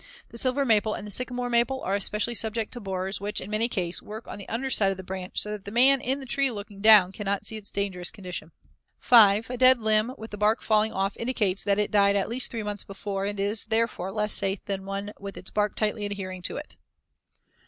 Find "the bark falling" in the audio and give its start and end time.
10.31-10.91